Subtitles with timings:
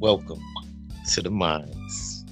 [0.00, 0.40] welcome
[1.10, 2.24] to the Minds.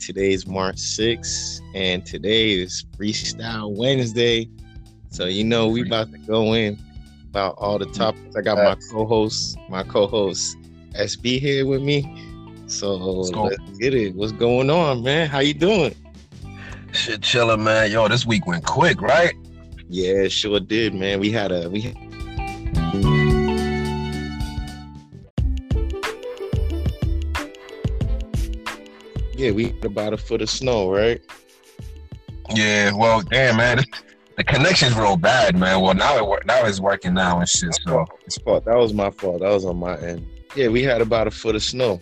[0.00, 4.50] Today is March 6th, and today is Freestyle Wednesday.
[5.10, 6.76] So you know we about to go in
[7.30, 8.34] about all the topics.
[8.34, 10.56] I got my co-host, my co-host
[10.94, 12.02] SB here with me.
[12.66, 14.16] So let's get it.
[14.16, 15.28] What's going on, man?
[15.28, 15.94] How you doing?
[16.90, 17.92] Shit, chilling, man.
[17.92, 19.34] Yo, this week went quick, right?
[19.88, 21.20] Yeah, sure did, man.
[21.20, 21.94] We had a we.
[29.46, 31.20] Yeah, we had about a foot of snow, right?
[32.52, 32.90] Yeah.
[32.92, 33.84] Well, damn, man.
[34.36, 35.80] The connection's real bad, man.
[35.80, 37.72] Well, now it now it's working now and shit.
[37.86, 38.64] So it's fault.
[38.64, 39.42] That was my fault.
[39.42, 40.26] That was on my end.
[40.56, 42.00] Yeah, we had about a foot of snow.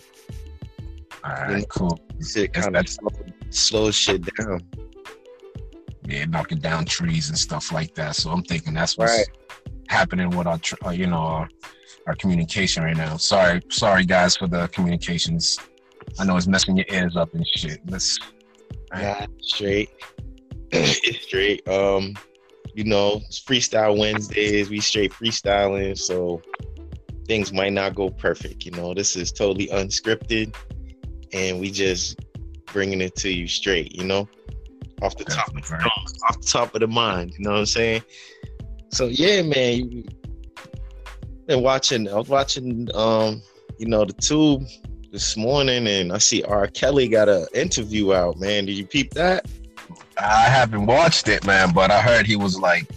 [1.22, 2.00] All right, cool.
[2.26, 2.86] Shit kind of
[3.50, 4.62] slow shit down.
[6.06, 8.16] Yeah, knocking down trees and stuff like that.
[8.16, 9.28] So I'm thinking that's what's right.
[9.88, 11.48] happening with our, uh, you know, our,
[12.06, 13.18] our communication right now.
[13.18, 15.58] Sorry, sorry guys for the communications.
[16.18, 17.80] I know it's messing your ears up and shit.
[17.88, 18.18] Let's.
[18.92, 19.28] Right.
[19.40, 19.90] straight.
[20.70, 21.66] it's straight.
[21.68, 22.14] Um,
[22.74, 24.70] you know, it's freestyle Wednesdays.
[24.70, 26.40] We straight freestyling, so
[27.26, 28.64] things might not go perfect.
[28.64, 30.54] You know, this is totally unscripted,
[31.32, 32.20] and we just
[32.66, 33.94] bringing it to you straight.
[33.94, 34.28] You know,
[35.02, 35.72] off the top, of,
[36.28, 37.34] off the top of the mind.
[37.36, 38.02] You know what I'm saying?
[38.90, 40.04] So yeah, man.
[41.46, 42.08] Been watching.
[42.08, 42.88] I was watching.
[42.94, 43.42] Um,
[43.78, 44.62] you know, the tube
[45.14, 46.66] this morning, and I see R.
[46.66, 48.40] Kelly got an interview out.
[48.40, 49.46] Man, did you peep that?
[50.20, 52.88] I haven't watched it, man, but I heard he was like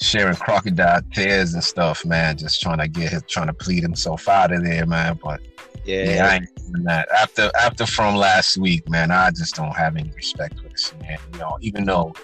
[0.00, 4.26] sharing crocodile tears and stuff, man, just trying to get his trying to plead himself
[4.26, 5.20] out of there, man.
[5.22, 5.42] But
[5.84, 7.10] yeah, yeah I ain't doing that.
[7.10, 11.18] After after from last week, man, I just don't have any respect for this man.
[11.34, 12.14] You know, even though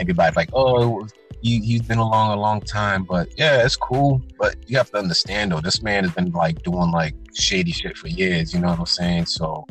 [0.00, 1.06] everybody's like, oh,
[1.42, 4.20] he, he's been along a long time, but yeah, it's cool.
[4.38, 7.96] But you have to understand though, this man has been like doing like shady shit
[7.96, 8.52] for years.
[8.52, 9.26] You know what I'm saying?
[9.26, 9.66] So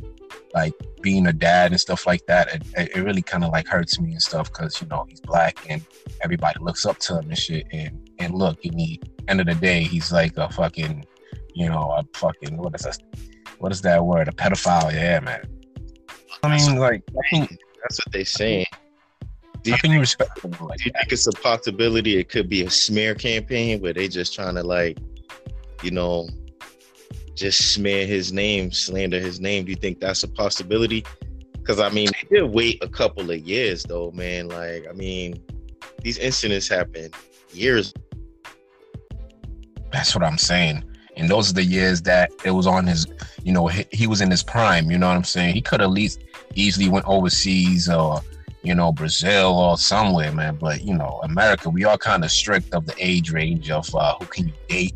[0.54, 4.00] like being a dad and stuff like that, it, it really kind of like hurts
[4.00, 5.84] me and stuff because you know he's black and
[6.22, 7.68] everybody looks up to him and shit.
[7.72, 11.06] And and look, in the end of the day, he's like a fucking,
[11.54, 13.00] you know, a fucking what is that?
[13.60, 14.28] What is that word?
[14.28, 14.94] A pedophile?
[14.94, 15.48] Yeah, man.
[16.44, 18.66] I mean, like, I think that's what they're saying.
[19.70, 21.02] Do you, How can you respect them like Do you that?
[21.02, 24.64] think it's a possibility it could be a smear campaign where they just trying to
[24.64, 24.98] like,
[25.84, 26.28] you know,
[27.36, 29.66] just smear his name, slander his name?
[29.66, 31.06] Do you think that's a possibility?
[31.54, 34.48] Because I mean, they did wait a couple of years though, man.
[34.48, 35.40] Like, I mean,
[36.02, 37.14] these incidents happened
[37.54, 37.94] years.
[39.92, 40.84] That's what I'm saying.
[41.16, 43.06] And those are the years that it was on his,
[43.44, 44.90] you know, he, he was in his prime.
[44.90, 45.54] You know what I'm saying?
[45.54, 46.24] He could at least
[46.56, 48.22] easily went overseas or,
[48.62, 50.58] you know, Brazil or somewhere, man.
[50.60, 54.16] But you know, America, we are kind of strict of the age range of uh,
[54.20, 54.96] who can you date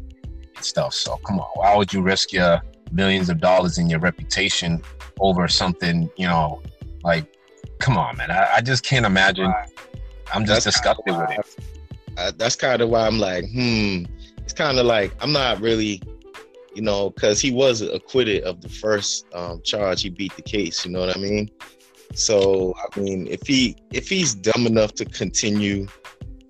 [0.55, 0.93] and stuff.
[0.93, 4.81] So come on, why would you risk your millions of dollars in your reputation
[5.19, 6.09] over something?
[6.17, 6.61] You know,
[7.03, 7.33] like,
[7.79, 8.31] come on, man.
[8.31, 9.53] I, I just can't imagine.
[10.33, 11.65] I'm just that's disgusted with it.
[12.17, 14.03] I, that's kind of why I'm like, hmm.
[14.43, 16.01] It's kind of like I'm not really,
[16.75, 20.01] you know, because he was acquitted of the first um, charge.
[20.01, 20.83] He beat the case.
[20.83, 21.49] You know what I mean?
[22.13, 25.87] So I mean, if he if he's dumb enough to continue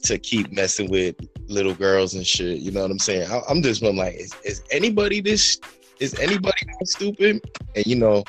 [0.03, 1.15] to keep messing with
[1.47, 2.59] little girls and shit.
[2.59, 3.29] You know what I'm saying?
[3.31, 5.59] I, am just I'm like, is, is anybody this?
[5.99, 7.41] Is anybody stupid?
[7.75, 8.23] And you know,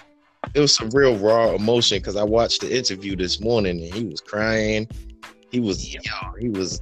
[0.55, 4.05] it was some real raw emotion because I watched the interview this morning and he
[4.05, 4.89] was crying.
[5.51, 6.01] He was, yo,
[6.39, 6.81] he was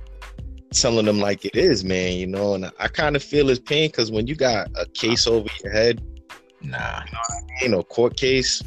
[0.73, 2.19] telling them like it is, man.
[2.19, 4.87] You know, and I, I kind of feel his pain because when you got a
[4.87, 6.03] case over your head,
[6.61, 8.62] nah, you know what I mean, a court case.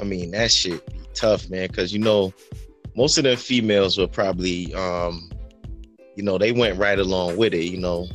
[0.00, 1.68] I mean, that shit be tough, man.
[1.68, 2.32] Because you know,
[2.96, 5.30] most of them females were probably um
[6.16, 7.66] you know, they went right along with it.
[7.66, 8.08] You know,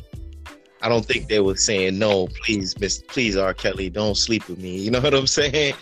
[0.82, 3.54] I don't think they were saying no, please, Miss, please, R.
[3.54, 4.76] Kelly, don't sleep with me.
[4.78, 5.74] You know what I'm saying?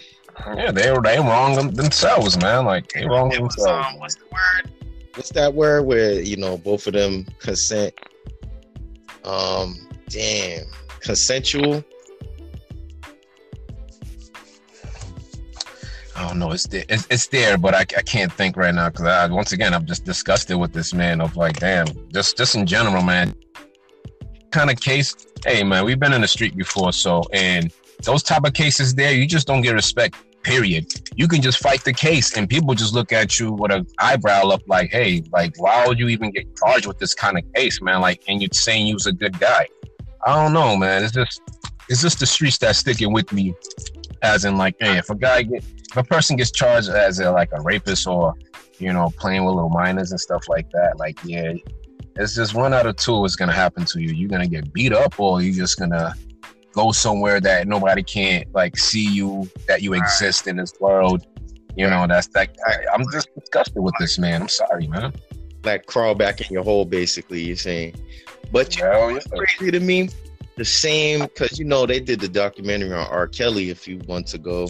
[0.57, 2.65] Yeah, they were they wrong themselves, man.
[2.65, 3.59] Like they wrong themselves.
[3.59, 4.73] Was, um, what's the word?
[5.15, 7.93] What's that word where you know both of them consent?
[9.25, 10.65] Um, damn,
[11.00, 11.85] consensual.
[16.14, 16.53] I don't know.
[16.53, 16.85] It's there.
[16.88, 19.87] It's, it's there, but I, I can't think right now because I once again I'm
[19.87, 21.20] just disgusted with this man.
[21.20, 23.35] Of like, damn, just just in general, man.
[24.50, 25.14] Kind of case.
[25.47, 27.73] Hey, man, we've been in the street before, so and
[28.03, 30.17] those type of cases there, you just don't get respect.
[30.43, 30.93] Period.
[31.14, 34.49] You can just fight the case, and people just look at you with an eyebrow
[34.49, 37.81] up, like, hey, like, why would you even get charged with this kind of case,
[37.81, 38.00] man?
[38.00, 39.69] Like, and you're saying you was a good guy.
[40.26, 41.05] I don't know, man.
[41.05, 41.41] It's just
[41.88, 43.55] it's just the streets that's sticking with me.
[44.23, 47.31] As in, like, hey, if a guy get if a person gets charged as a,
[47.31, 48.35] like a rapist or
[48.79, 51.53] you know playing with little minors and stuff like that, like yeah,
[52.17, 54.13] it's just one out of two is gonna happen to you.
[54.13, 56.15] You're gonna get beat up, or you're just gonna
[56.73, 61.27] go somewhere that nobody can't like see you, that you exist in this world.
[61.77, 62.55] You know, that's that.
[62.67, 64.43] I, am just disgusted with this man.
[64.43, 65.13] I'm sorry, man.
[65.65, 67.43] Like crawl back in your hole, basically.
[67.43, 67.95] You're saying,
[68.51, 70.09] but you know, it's crazy to me.
[70.56, 73.26] The same, because you know they did the documentary on R.
[73.26, 74.69] Kelly a few months ago.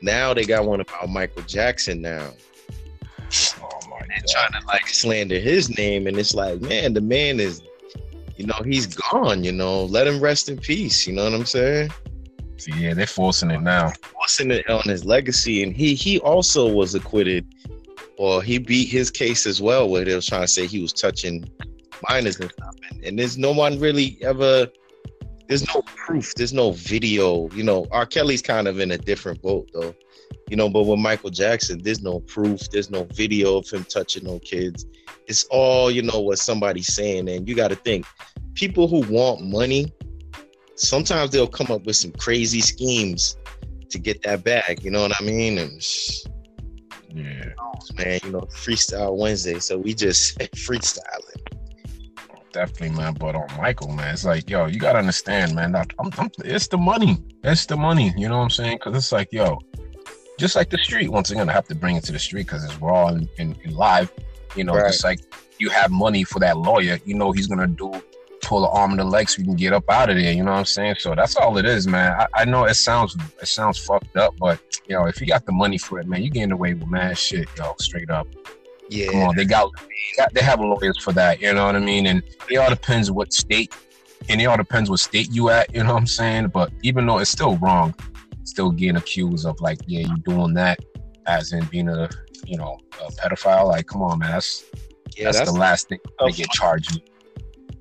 [0.00, 2.00] Now they got one about Michael Jackson.
[2.00, 4.28] Now, oh my they're God.
[4.28, 7.60] trying to like slander his name, and it's like, man, the man is,
[8.36, 9.42] you know, he's gone.
[9.42, 11.06] You know, let him rest in peace.
[11.06, 11.90] You know what I'm saying?
[12.76, 13.92] Yeah, they're forcing it now.
[14.12, 17.46] Forcing it on his legacy, and he he also was acquitted,
[18.16, 20.92] or he beat his case as well, where they was trying to say he was
[20.92, 21.50] touching
[22.08, 22.74] minors and stuff.
[22.90, 24.68] And, and there's no one really ever.
[25.48, 26.34] There's no proof.
[26.34, 27.48] There's no video.
[27.50, 28.06] You know, R.
[28.06, 29.94] Kelly's kind of in a different boat though.
[30.48, 32.68] You know, but with Michael Jackson, there's no proof.
[32.70, 34.86] There's no video of him touching no kids.
[35.26, 38.06] It's all you know what somebody's saying, and you got to think
[38.54, 39.92] people who want money
[40.76, 43.36] sometimes they'll come up with some crazy schemes
[43.90, 44.84] to get that bag.
[44.84, 45.58] You know what I mean?
[45.58, 45.82] And
[47.14, 47.44] yeah,
[47.96, 51.35] man, you know, freestyle Wednesday, so we just freestyling.
[52.56, 53.12] Definitely, man.
[53.12, 55.76] But on Michael, man, it's like, yo, you gotta understand, man.
[55.76, 57.22] I'm, I'm, it's the money.
[57.44, 58.14] It's the money.
[58.16, 58.78] You know what I'm saying?
[58.78, 59.58] Because it's like, yo,
[60.38, 61.10] just like the street.
[61.10, 63.58] Once again, I have to bring it to the street because it's raw and, and,
[63.62, 64.10] and, live.
[64.54, 64.86] You know, right.
[64.86, 65.20] just like
[65.58, 67.92] you have money for that lawyer, you know he's gonna do
[68.40, 70.32] pull the arm and the leg so we can get up out of there.
[70.32, 70.94] You know what I'm saying?
[70.98, 72.18] So that's all it is, man.
[72.18, 75.44] I, I, know it sounds it sounds fucked up, but you know, if you got
[75.44, 78.26] the money for it, man, you getting away with mad shit, yo, straight up.
[78.88, 79.10] Yeah.
[79.10, 81.80] Come on, they got, they got they have lawyers for that, you know what I
[81.80, 82.06] mean?
[82.06, 83.74] And it all depends what state
[84.28, 86.48] and it all depends what state you at, you know what I'm saying?
[86.48, 87.94] But even though it's still wrong,
[88.44, 90.78] still getting accused of like, yeah, you doing that
[91.26, 92.08] as in being a
[92.46, 93.66] you know, a pedophile.
[93.66, 94.64] Like, come on, man, that's
[95.16, 97.02] yeah, that's, that's the last thing they get charged With.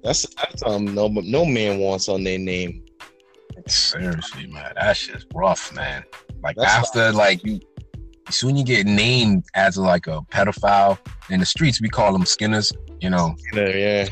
[0.04, 2.84] that's that's um no no man wants on their name.
[3.68, 6.04] Seriously, man, that's just rough, man.
[6.44, 7.60] Like that's after like you
[8.30, 10.98] soon you get named as like a pedophile
[11.30, 13.36] in the streets, we call them skinners, you know.
[13.38, 14.08] Skinner, yeah.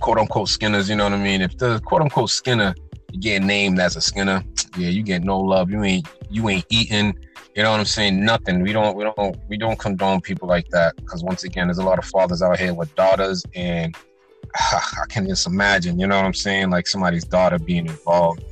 [0.00, 1.40] Quote unquote skinners, you know what I mean?
[1.40, 2.74] If the quote unquote skinner
[3.12, 4.44] you get named as a skinner,
[4.76, 5.70] yeah, you get no love.
[5.70, 7.18] You ain't you ain't eating.
[7.54, 8.24] You know what I'm saying?
[8.24, 8.62] Nothing.
[8.62, 11.84] We don't we don't we don't condone people like that because once again, there's a
[11.84, 13.96] lot of fathers out here with daughters and
[14.54, 16.70] I can just imagine, you know what I'm saying?
[16.70, 18.44] Like somebody's daughter being involved.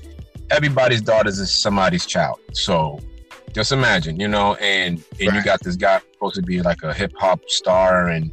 [0.50, 2.40] Everybody's daughter is somebody's child.
[2.52, 2.98] So
[3.52, 5.36] just imagine, you know, and and right.
[5.36, 8.30] you got this guy supposed to be like a hip hop star and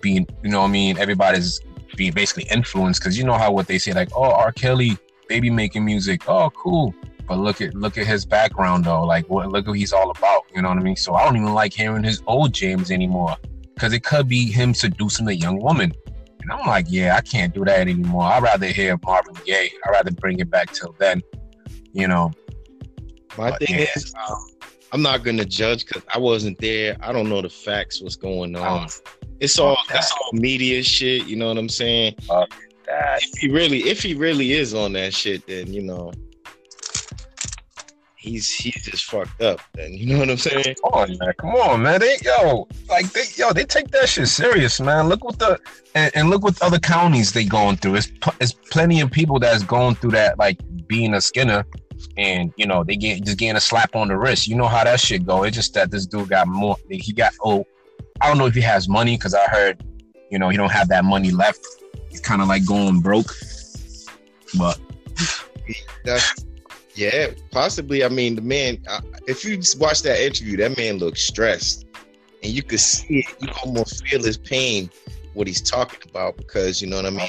[0.00, 0.98] being, you know what I mean?
[0.98, 1.60] Everybody's
[1.96, 4.52] being basically influenced because you know how what they say, like, oh, R.
[4.52, 4.98] Kelly,
[5.28, 6.28] baby making music.
[6.28, 6.94] Oh, cool.
[7.26, 9.02] But look at look at his background though.
[9.02, 10.42] Like what look what he's all about.
[10.54, 10.96] You know what I mean?
[10.96, 13.36] So I don't even like hearing his old James anymore.
[13.78, 15.92] Cause it could be him seducing a young woman.
[16.40, 18.24] And I'm like, yeah, I can't do that anymore.
[18.24, 19.70] I'd rather hear Marvin Gaye.
[19.84, 21.22] I'd rather bring it back till then,
[21.92, 22.30] you know.
[23.36, 23.86] My but, thing yeah.
[23.96, 24.46] is, um,
[24.92, 26.96] I'm not gonna judge because I wasn't there.
[27.00, 28.88] I don't know the facts, what's going on.
[29.40, 31.26] it's all that's all media shit.
[31.26, 32.14] You know what I'm saying?
[32.88, 36.12] if he really, if he really is on that shit, then you know,
[38.24, 39.60] he's he's just fucked up.
[39.74, 40.76] Then you know what I'm saying?
[40.82, 41.32] Come on, man.
[41.38, 42.00] Come on, man.
[42.00, 45.08] They yo, like they yo, they take that shit serious, man.
[45.08, 45.58] Look what the
[45.94, 47.96] and, and look what other counties they going through.
[47.96, 48.10] It's
[48.40, 51.66] it's plenty of people that's going through that, like being a skinner,
[52.16, 54.48] and you know they get just getting a slap on the wrist.
[54.48, 55.44] You know how that shit go.
[55.44, 56.76] It's just that this dude got more.
[56.88, 57.66] He got oh,
[58.20, 59.84] I don't know if he has money because I heard,
[60.30, 61.66] you know, he don't have that money left.
[62.08, 63.32] He's kind of like going broke,
[64.56, 64.78] but.
[66.04, 66.44] That's
[66.94, 68.04] yeah, possibly.
[68.04, 68.78] I mean, the man.
[69.26, 71.86] If you just watch that interview, that man looks stressed,
[72.42, 73.26] and you could see it.
[73.40, 74.90] You almost feel his pain,
[75.34, 77.28] what he's talking about, because you know what I mean.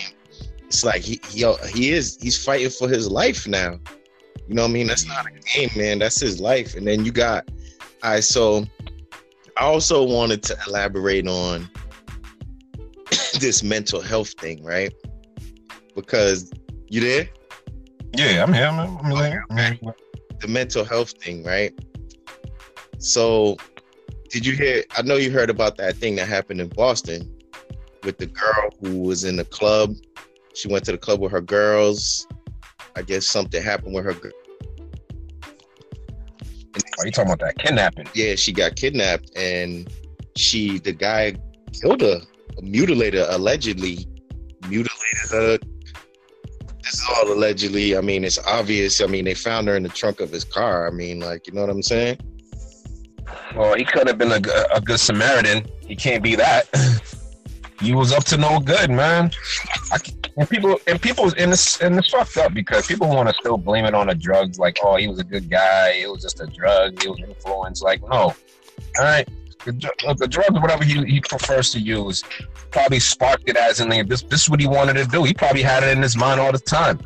[0.66, 3.80] It's like he he he is he's fighting for his life now.
[4.48, 4.88] You know what I mean?
[4.88, 6.00] That's not a game, man.
[6.00, 6.76] That's his life.
[6.76, 7.50] And then you got,
[8.04, 8.24] all right.
[8.24, 8.66] So
[9.58, 11.70] I also wanted to elaborate on
[13.40, 14.94] this mental health thing, right?
[15.96, 16.52] Because
[16.90, 17.30] you there?
[18.14, 18.68] Yeah, I'm here.
[18.68, 19.46] I'm, I'm here.
[19.50, 19.94] I'm here.
[20.40, 21.74] The mental health thing, right?
[22.98, 23.58] So,
[24.30, 24.84] did you hear?
[24.98, 27.34] I know you heard about that thing that happened in Boston
[28.04, 29.96] with the girl who was in the club.
[30.54, 32.28] She went to the club with her girls.
[32.96, 34.12] I guess something happened with her.
[34.12, 34.32] Are
[37.00, 38.08] oh, you talking about that kidnapping?
[38.14, 39.90] Yeah, she got kidnapped, and
[40.36, 41.36] she, the guy,
[41.82, 42.22] killed her,
[42.62, 44.08] mutilated her, allegedly
[44.68, 45.58] mutilated her,
[46.86, 47.98] this is all allegedly.
[47.98, 49.02] I mean, it's obvious.
[49.02, 50.88] I mean, they found her in the trunk of his car.
[50.88, 52.20] I mean, like, you know what I'm saying?
[53.56, 54.42] Well, he could have been a,
[54.74, 55.66] a good Samaritan.
[55.88, 56.68] He can't be that.
[57.82, 59.32] he was up to no good, man.
[60.38, 63.58] And people and people and it's and it's fucked up because people want to still
[63.58, 64.60] blame it on the drugs.
[64.60, 65.92] Like, oh, he was a good guy.
[65.92, 67.02] It was just a drug.
[67.02, 67.82] He was influenced.
[67.82, 68.36] Like, no, all
[69.00, 69.28] right.
[69.64, 72.24] The, uh, the drugs, whatever he, he prefers to use,
[72.70, 74.22] probably sparked it as in like, this.
[74.24, 75.24] This is what he wanted to do.
[75.24, 77.00] He probably had it in his mind all the time.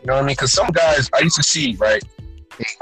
[0.00, 0.34] You know what I mean?
[0.34, 2.02] Because some guys I used to see right.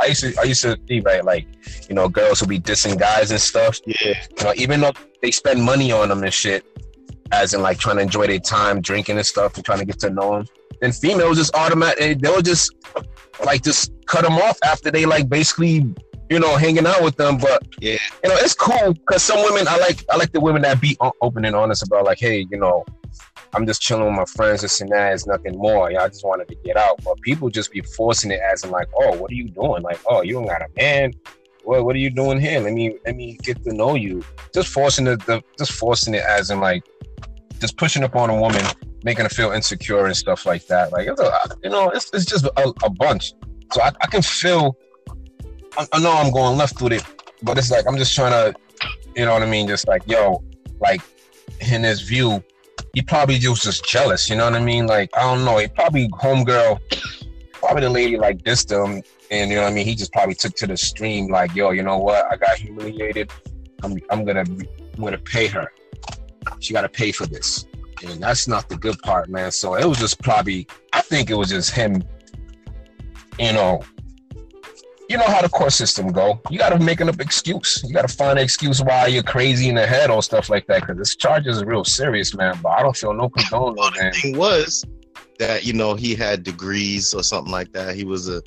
[0.01, 1.47] I used to I used to see right like
[1.89, 3.81] you know girls will be dissing guys and stuff.
[3.87, 4.15] Yeah.
[4.39, 6.65] You know even though they spend money on them and shit,
[7.33, 9.99] as in like trying to enjoy their time drinking and stuff and trying to get
[10.01, 10.47] to know them.
[10.81, 12.75] Then females just automatic eh, they'll just
[13.45, 15.95] like just cut them off after they like basically
[16.31, 17.39] you know hanging out with them.
[17.39, 20.63] But yeah, you know it's cool because some women I like I like the women
[20.63, 22.85] that be open and honest about like hey you know
[23.55, 25.13] I'm just chilling with my friends, this and that.
[25.13, 25.91] It's nothing more.
[25.91, 27.03] Yeah, I just wanted to get out.
[27.05, 29.83] But people just be forcing it as in like, oh, what are you doing?
[29.83, 31.13] Like, oh, you don't got a man.
[31.65, 32.61] What what are you doing here?
[32.61, 34.25] Let me let me get to know you.
[34.55, 36.83] Just forcing it, the, just forcing it as in like,
[37.63, 38.63] just pushing up on a woman,
[39.05, 40.93] making her feel insecure and stuff like that.
[40.93, 43.33] Like, a, you know, it's, it's just a, a bunch.
[43.73, 44.77] So I, I can feel.
[45.79, 47.05] I, I know I'm going left with it,
[47.43, 48.59] but it's like I'm just trying to,
[49.17, 49.67] you know what I mean?
[49.67, 50.45] Just like, yo,
[50.81, 51.01] like
[51.61, 52.43] in his view,
[52.93, 54.29] he probably just was jealous.
[54.29, 54.87] You know what I mean?
[54.87, 55.57] Like I don't know.
[55.57, 56.79] He probably homegirl,
[57.53, 59.87] probably the lady like dissed him, and you know what I mean.
[59.87, 62.27] He just probably took to the stream like, yo, you know what?
[62.31, 63.31] I got humiliated.
[63.83, 65.73] I'm I'm gonna I'm gonna pay her.
[66.61, 67.67] She got to pay for this,
[68.05, 69.51] and that's not the good part, man.
[69.51, 70.67] So it was just probably.
[70.93, 72.03] I think it was just him.
[73.39, 73.83] You know,
[75.09, 76.41] you know how the court system go.
[76.51, 77.83] You got to make an excuse.
[77.87, 80.67] You got to find an excuse why you're crazy in the head or stuff like
[80.67, 80.83] that.
[80.83, 82.59] Because this charge is real serious, man.
[82.63, 83.75] But I don't feel no condone.
[83.77, 84.85] Well, the thing was
[85.39, 87.95] that you know he had degrees or something like that.
[87.95, 88.43] He was a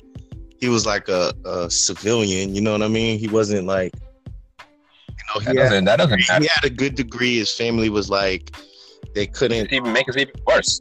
[0.58, 2.54] he was like a, a civilian.
[2.54, 3.18] You know what I mean?
[3.18, 3.92] He wasn't like
[5.34, 7.38] know he that doesn't, had, that doesn't he had a good degree.
[7.38, 8.54] His family was like
[9.14, 10.80] they couldn't even make it even worse.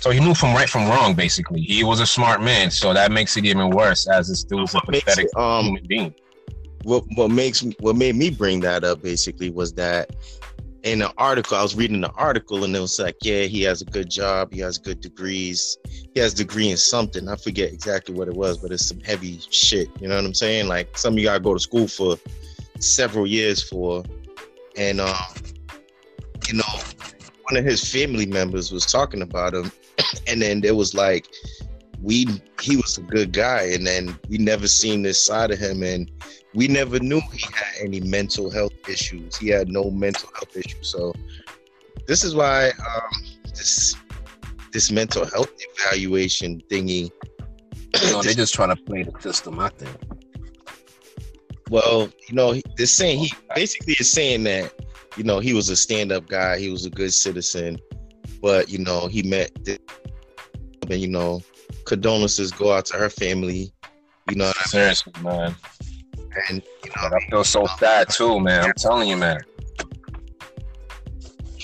[0.00, 1.60] So he knew from right from wrong, basically.
[1.60, 4.80] He was a smart man, so that makes it even worse as this dude's a
[4.80, 6.14] pathetic it, um, human being.
[6.84, 10.10] What what makes what made me bring that up basically was that
[10.82, 13.82] in an article, I was reading the article and it was like, yeah, he has
[13.82, 15.76] a good job, he has good degrees,
[16.14, 17.28] he has degree in something.
[17.28, 19.88] I forget exactly what it was, but it's some heavy shit.
[20.00, 20.68] You know what I'm saying?
[20.68, 22.16] Like some of you gotta go to school for
[22.80, 24.04] several years for,
[24.76, 25.16] and um,
[26.48, 26.80] you know,
[27.50, 29.70] one of his family members was talking about him.
[30.26, 31.26] And then there was like
[32.02, 32.26] we
[32.60, 33.62] he was a good guy.
[33.74, 35.82] And then we never seen this side of him.
[35.82, 36.10] And
[36.54, 39.36] we never knew he had any mental health issues.
[39.36, 40.88] He had no mental health issues.
[40.88, 41.14] So
[42.06, 43.94] this is why um this
[44.72, 47.10] this mental health evaluation thingy.
[48.04, 49.90] No, they're just trying to play the system i think
[51.70, 54.74] well you know this saying he basically is saying that
[55.16, 57.78] you know he was a stand-up guy he was a good citizen
[58.42, 59.50] but you know he met
[60.90, 61.40] and you know
[61.86, 63.72] condolences go out to her family
[64.28, 65.32] you know seriously I mean?
[65.32, 65.56] man
[66.48, 69.40] and you know i feel so sad too man i'm telling you man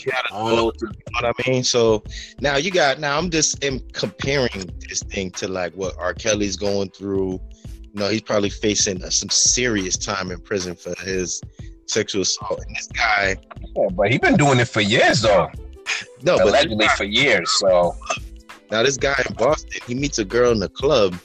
[0.07, 0.73] you know
[1.21, 1.65] what I mean?
[1.65, 2.05] So
[2.41, 6.15] now you got now I'm just am comparing this thing to like what R.
[6.15, 7.41] Kelly's going through.
[7.97, 11.41] Know, he's probably facing some serious time in prison for his
[11.87, 12.61] sexual assault.
[12.67, 13.37] And this guy,
[13.75, 15.49] yeah, but he's been doing it for years though.
[16.23, 17.51] No, but allegedly for years.
[17.59, 17.97] So
[18.71, 21.17] now this guy in Boston, he meets a girl in the club.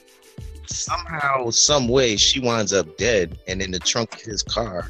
[0.66, 4.88] Somehow, some way, she winds up dead and in the trunk of his car.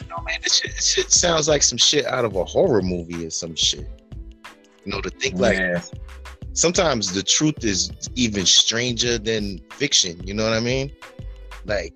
[0.00, 2.82] You know, man, this shit, this shit sounds like some shit out of a horror
[2.82, 3.88] movie or some shit.
[4.84, 5.82] You know, to think like yeah.
[6.58, 10.20] Sometimes the truth is even stranger than fiction.
[10.26, 10.90] You know what I mean?
[11.64, 11.94] Like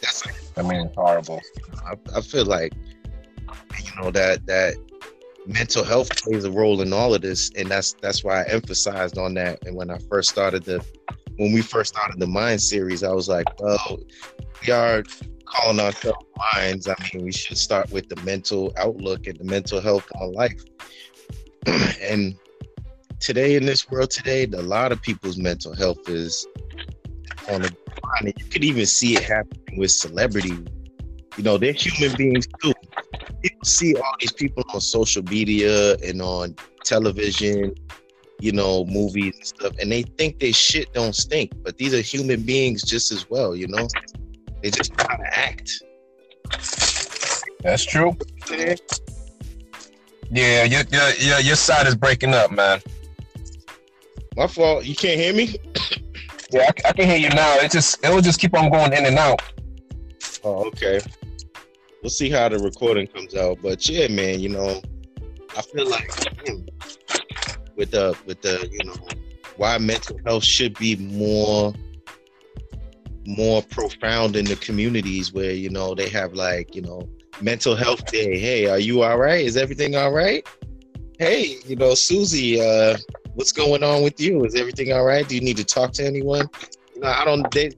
[0.00, 0.24] that's.
[0.24, 1.40] Like, I mean, it's horrible.
[1.84, 2.72] I, I feel like
[3.84, 4.74] you know that that
[5.46, 9.16] mental health plays a role in all of this and that's that's why i emphasized
[9.16, 10.84] on that and when i first started the
[11.38, 13.98] when we first started the mind series i was like well
[14.60, 15.02] we are
[15.46, 19.80] calling ourselves minds i mean we should start with the mental outlook and the mental
[19.80, 20.62] health on life
[22.02, 22.36] and
[23.20, 26.46] today in this world today a lot of people's mental health is
[27.50, 30.58] on the decline you could even see it happening with celebrities.
[31.36, 32.72] you know they're human beings too
[33.42, 37.74] people see all these people on social media and on television,
[38.40, 42.00] you know, movies and stuff, and they think they shit don't stink, but these are
[42.00, 43.86] human beings just as well, you know.
[44.62, 45.82] They just to act.
[47.62, 48.16] That's true.
[50.32, 52.80] Yeah, your, your, your, your side is breaking up, man.
[54.40, 54.84] My fault.
[54.84, 55.54] You can't hear me?
[56.50, 57.58] yeah, I, I, can hear you now.
[57.58, 59.40] It just it will just keep on going in and out.
[60.42, 61.00] Oh, okay
[62.02, 63.58] we'll see how the recording comes out.
[63.62, 64.80] But yeah, man, you know,
[65.56, 66.10] I feel like
[67.76, 68.96] with the with the you know
[69.56, 71.72] why mental health should be more
[73.26, 77.08] more profound in the communities where you know they have like you know
[77.40, 80.46] mental health day hey are you all right is everything all right
[81.18, 82.96] hey you know susie uh
[83.40, 86.04] what's going on with you is everything all right do you need to talk to
[86.04, 86.46] anyone
[86.94, 87.70] you know i don't they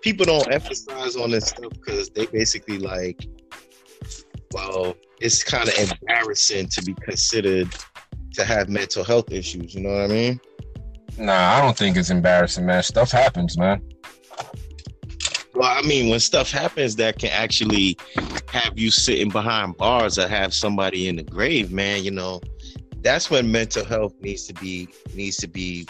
[0.00, 3.28] people don't emphasize on this stuff because they basically like
[4.54, 7.68] well it's kind of embarrassing to be considered
[8.34, 9.74] to have mental health issues.
[9.74, 10.40] You know what I mean?
[11.18, 12.82] Nah, I don't think it's embarrassing, man.
[12.82, 13.82] Stuff happens, man.
[15.54, 17.98] Well, I mean, when stuff happens that can actually
[18.48, 22.40] have you sitting behind bars or have somebody in the grave, man, you know,
[23.02, 25.86] that's when mental health needs to be needs to be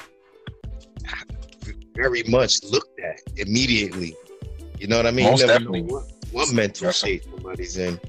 [1.94, 4.16] very much looked at immediately.
[4.78, 5.30] You know what I mean?
[5.30, 5.82] Most definitely.
[5.82, 8.00] What, what mental state somebody's in.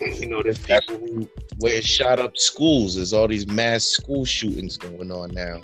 [0.00, 1.28] You know, there's people who
[1.58, 2.96] where it shot up schools.
[2.96, 5.60] There's all these mass school shootings going on now.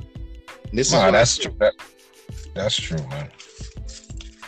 [0.71, 1.55] And this nah, is that's true.
[1.59, 1.75] That,
[2.55, 3.31] that's true, man.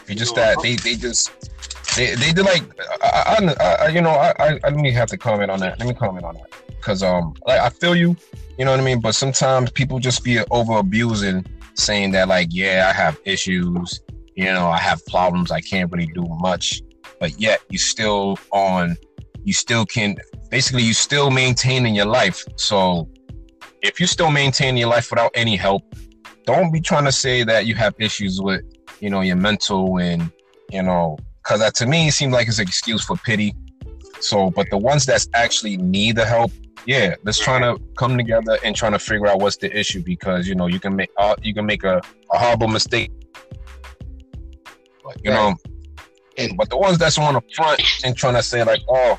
[0.09, 1.31] It's just know, that they they just
[1.97, 2.65] they they did like
[3.03, 5.79] I, I, I you know I, I let me have to comment on that.
[5.79, 8.17] Let me comment on that because um like I feel you,
[8.59, 9.01] you know what I mean.
[9.01, 11.45] But sometimes people just be over abusing,
[11.75, 14.01] saying that like yeah I have issues,
[14.35, 16.83] you know I have problems, I can't really do much,
[17.21, 18.97] but yet you still on
[19.45, 20.17] you still can
[20.51, 22.45] basically you still maintaining your life.
[22.57, 23.09] So
[23.83, 25.83] if you still maintain your life without any help,
[26.45, 28.63] don't be trying to say that you have issues with,
[29.01, 30.31] you know, your mental and,
[30.71, 33.55] you know, because that to me seems like it's an excuse for pity.
[34.21, 36.51] So, but the ones that's actually need the help,
[36.87, 40.49] yeah, let's try to come together and trying to figure out what's the issue because
[40.49, 42.01] you know you can make uh, you can make a,
[42.33, 43.11] a horrible mistake,
[45.23, 45.55] you know.
[46.37, 49.19] And but the ones that's on the front and trying to say like, oh,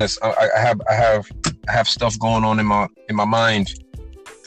[0.00, 1.30] I, I have I have
[1.68, 3.74] I have stuff going on in my in my mind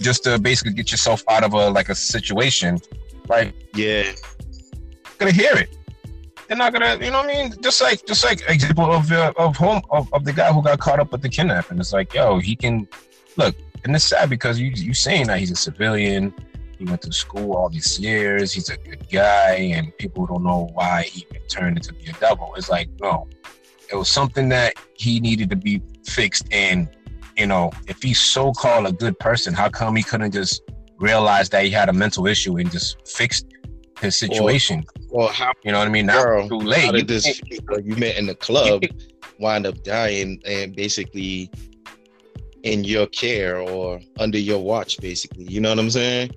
[0.01, 2.80] just to basically get yourself out of a like a situation,
[3.28, 3.54] right?
[3.73, 4.12] Yeah,
[5.17, 5.75] gonna hear it.
[6.50, 7.54] They're not gonna, you know what I mean?
[7.62, 10.80] Just like just like example of uh, of home of, of the guy who got
[10.80, 11.78] caught up with the kidnapping.
[11.78, 12.88] It's like, yo, he can
[13.38, 16.34] look, and it's sad because you you saying that he's a civilian.
[16.80, 18.52] He went to school all these years.
[18.52, 22.52] He's a good guy, and people don't know why he turned into be a devil.
[22.58, 23.28] It's like, no,
[23.92, 26.48] it was something that he needed to be fixed.
[26.52, 26.90] And,
[27.38, 30.64] you know, if he's so called a good person, how come he couldn't just
[30.98, 33.46] realize that he had a mental issue and just fixed
[34.00, 34.86] his situation?
[35.10, 36.06] Well, how you know what I mean?
[36.06, 36.92] Now girl, too late.
[36.92, 38.84] Did this you met in the club
[39.40, 41.50] wind up dying and basically
[42.64, 45.46] in your care or under your watch, basically.
[45.46, 46.32] You know what I'm saying?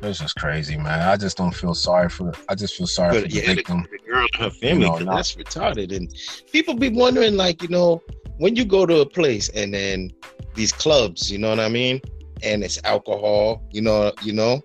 [0.00, 1.08] This is crazy, man.
[1.08, 2.32] I just don't feel sorry for.
[2.48, 3.82] I just feel sorry but, for the yeah, victim.
[3.82, 5.96] The, the girl and her family, you know, that's retarded.
[5.96, 6.12] And
[6.52, 8.02] people be wondering, like, you know,
[8.36, 10.10] when you go to a place and then
[10.54, 12.02] these clubs, you know what I mean,
[12.42, 14.62] and it's alcohol, you know, you know.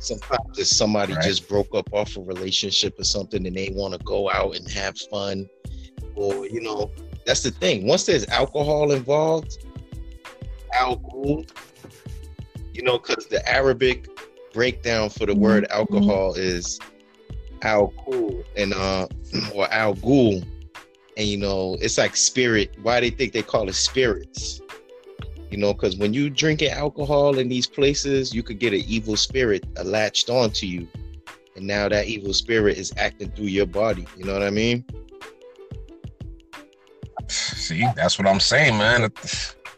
[0.00, 1.22] Sometimes if somebody right.
[1.22, 4.68] just broke up off a relationship or something, and they want to go out and
[4.68, 5.48] have fun,
[6.14, 6.90] or you know,
[7.26, 7.86] that's the thing.
[7.86, 9.64] Once there's alcohol involved,
[10.74, 11.44] alcohol,
[12.72, 14.08] you know, because the Arabic
[14.52, 15.78] breakdown for the word mm-hmm.
[15.78, 16.78] alcohol is
[17.62, 17.92] al
[18.56, 19.06] and uh
[19.54, 20.42] or al ghul
[21.16, 24.60] and you know it's like spirit why they think they call it spirits
[25.50, 29.16] you know because when you drinking alcohol in these places you could get an evil
[29.16, 30.88] spirit latched onto you.
[31.56, 34.06] And now that evil spirit is acting through your body.
[34.16, 34.84] You know what i mean?
[37.28, 39.10] See that's what i'm saying man.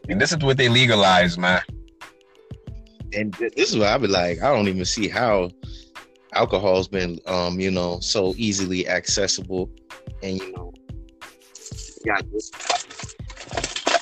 [0.08, 1.62] And this is what they legalize man.
[3.14, 4.42] And this is what I be like.
[4.42, 5.50] I don't even see how
[6.32, 9.70] alcohol's been, um, you know, so easily accessible,
[10.22, 10.72] and you know,
[12.06, 12.24] got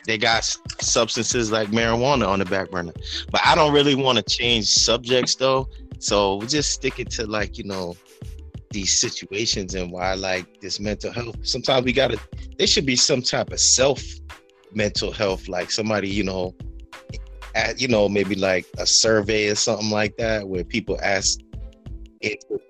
[0.07, 0.45] they got
[0.81, 2.93] substances like marijuana on the back burner.
[3.31, 7.27] But I don't really want to change subjects though, so we just stick it to
[7.27, 7.97] like you know
[8.71, 11.37] these situations and why like this mental health.
[11.43, 12.19] Sometimes we gotta.
[12.59, 14.03] There should be some type of self
[14.73, 16.55] mental health, like somebody you know
[17.55, 21.41] at, you know, maybe like a survey or something like that where people ask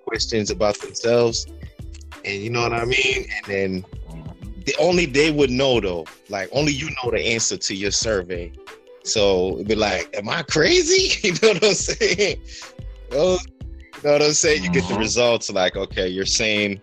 [0.05, 1.47] questions about themselves.
[2.25, 3.27] And you know what I mean?
[3.37, 3.85] And then
[4.64, 8.53] the, only they would know though, like only you know the answer to your survey.
[9.03, 11.18] So it'd be like, am I crazy?
[11.29, 12.40] you know what I'm saying?
[13.12, 13.38] Oh,
[14.03, 14.62] you know what I'm saying?
[14.62, 15.01] You get the mm-hmm.
[15.01, 16.81] results like, okay, you're saying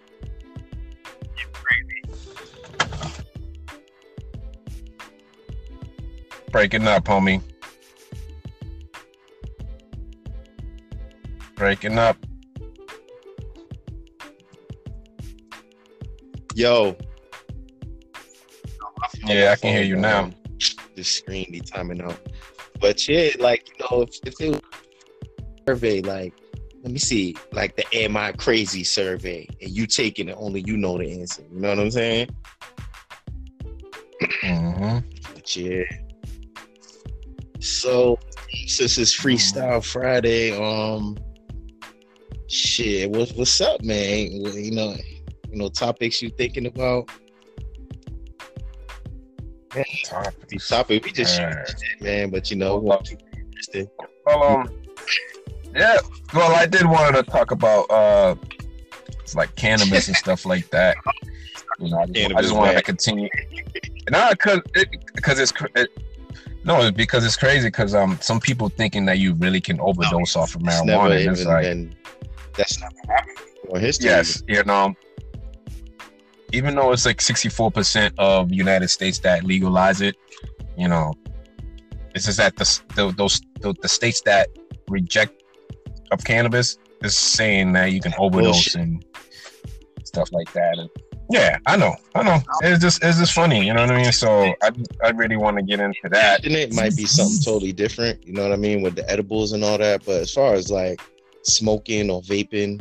[1.37, 2.03] you're crazy.
[6.51, 7.41] Breaking up, homie.
[11.55, 12.17] Breaking up.
[16.53, 16.97] Yo.
[19.25, 20.31] Yeah, I can hear you now.
[20.95, 22.19] this screen be timing out.
[22.79, 24.61] But yeah, like you know, if, if it was
[25.67, 26.33] survey, like
[26.83, 30.77] let me see, like the Am I Crazy survey, and you taking it, only you
[30.77, 31.43] know the answer.
[31.51, 32.29] You know what I'm saying?
[34.43, 34.99] Mm-hmm.
[35.33, 35.83] But yeah.
[37.59, 38.17] So
[38.67, 41.17] since it's Freestyle Friday, um,
[42.47, 44.31] shit, what, what's up, man?
[44.31, 44.95] You know,
[45.49, 47.09] you know, topics you thinking about?
[50.05, 50.67] Topics.
[50.67, 51.05] Topic.
[51.05, 51.67] We just right.
[51.67, 53.03] shit, man, but you know, well,
[54.25, 54.69] well, um,
[55.75, 55.97] yeah.
[56.33, 58.35] Well, I did want to talk about uh,
[59.19, 60.95] it's like cannabis and stuff like that.
[61.79, 63.29] You know, I just, I just wanted to continue.
[64.09, 64.89] Nah, cause it,
[65.21, 65.89] cause it's it,
[66.63, 67.67] no, because it's crazy.
[67.67, 71.11] Because um, some people thinking that you really can overdose no, off of marijuana.
[71.11, 74.09] It's, it's like that's never happened before history.
[74.09, 74.95] Yes, you know.
[76.53, 80.15] Even though it's like sixty four percent of United States that legalize it,
[80.77, 81.13] you know,
[82.15, 84.49] it's just that the, the those the, the states that
[84.87, 85.43] reject
[86.11, 88.81] of cannabis is saying that you can overdose Bullshit.
[88.81, 89.05] and
[90.03, 90.77] stuff like that.
[90.77, 90.89] And
[91.29, 92.39] yeah, I know, I know.
[92.61, 94.11] It's just it's just funny, you know what I mean.
[94.11, 94.71] So I
[95.03, 96.45] I really want to get into that.
[96.45, 99.51] And it might be something totally different, you know what I mean, with the edibles
[99.51, 100.05] and all that.
[100.05, 101.01] But as far as like
[101.43, 102.79] smoking or vaping,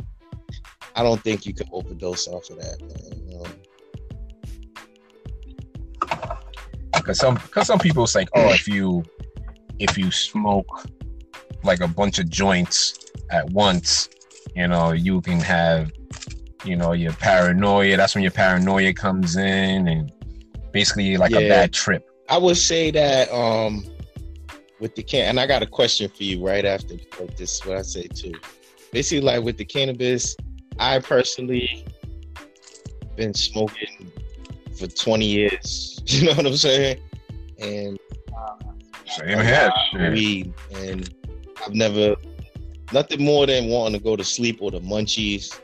[0.97, 3.29] I don't think you can overdose off of that, man.
[3.29, 3.45] You know?
[7.01, 9.03] Cause some cause some people say, oh, if you
[9.79, 10.67] if you smoke
[11.63, 12.99] like a bunch of joints
[13.31, 14.09] at once,
[14.55, 15.91] you know, you can have
[16.67, 17.97] you know, your paranoia.
[17.97, 20.11] That's when your paranoia comes in, and
[20.71, 21.39] basically like yeah.
[21.39, 22.09] a bad trip.
[22.29, 23.85] I would say that um
[24.79, 27.55] with the can, and I got a question for you right after like this.
[27.55, 28.33] Is what I say too.
[28.91, 30.35] Basically, like with the cannabis,
[30.79, 31.85] I personally
[33.15, 34.11] been smoking
[34.77, 35.93] for 20 years.
[36.07, 37.01] You know what I'm saying?
[37.59, 37.99] And
[39.07, 39.71] same here.
[40.11, 41.13] Weed, and
[41.65, 42.15] I've never
[42.93, 45.59] nothing more than wanting to go to sleep or the munchies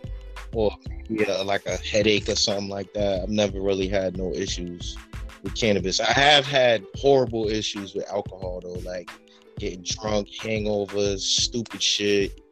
[0.53, 0.75] or
[1.09, 3.21] yeah, like a headache or something like that.
[3.23, 4.97] I've never really had no issues
[5.43, 5.99] with cannabis.
[5.99, 9.09] I have had horrible issues with alcohol though, like
[9.57, 12.42] getting drunk, hangovers, stupid shit.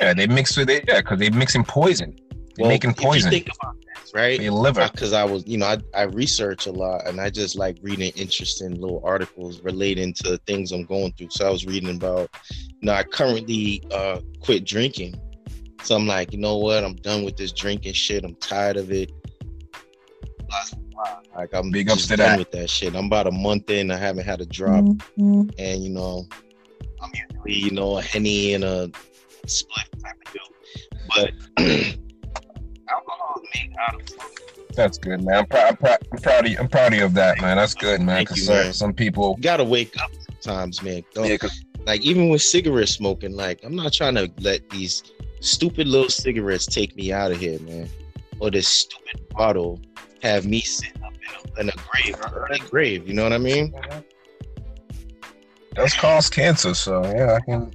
[0.00, 0.84] Yeah, they mix with it.
[0.88, 2.16] Yeah, because they're mixing poison.
[2.56, 3.30] They're well, making poison.
[3.30, 4.40] think about this, right?
[4.40, 4.88] your liver.
[4.90, 8.12] Because I was, you know, I, I research a lot and I just like reading
[8.16, 11.30] interesting little articles relating to things I'm going through.
[11.30, 15.20] So I was reading about, you know, I currently uh, quit drinking
[15.82, 16.84] so I'm like, you know what?
[16.84, 18.24] I'm done with this drinking shit.
[18.24, 19.10] I'm tired of it.
[21.34, 22.38] Like I'm big ups to done that.
[22.38, 22.94] with that shit.
[22.94, 23.90] I'm about a month in.
[23.90, 25.48] I haven't had a drop, mm-hmm.
[25.58, 26.26] and you know,
[27.00, 28.90] I'm usually you know a henny and a
[29.50, 30.30] split type of.
[31.08, 31.32] But
[32.88, 34.76] alcohol is made out of.
[34.76, 35.38] That's good, man.
[35.38, 36.58] I'm, pr- I'm, pr- I'm proud of you.
[36.58, 37.56] I'm proud of you of that, man.
[37.56, 38.22] That's good, man.
[38.22, 40.10] Because some, uh, some people you gotta wake up
[40.40, 41.02] sometimes, man.
[41.14, 41.36] Don't, yeah,
[41.86, 45.02] like even with cigarette smoking, like I'm not trying to let these
[45.40, 47.88] stupid little cigarettes take me out of here, man.
[48.38, 49.80] Or this stupid bottle
[50.22, 51.12] have me sitting up
[51.58, 52.16] in a, in a grave,
[52.50, 53.08] a grave.
[53.08, 53.74] You know what I mean?
[55.74, 57.72] Does cause cancer, so yeah, I can.